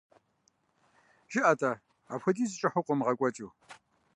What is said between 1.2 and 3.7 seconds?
ЖыӀэ-тӀэ, апхуэдизу кӀыхьу къыумыгъэкӀуэкӀыу.